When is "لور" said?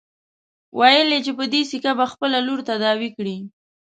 2.47-2.59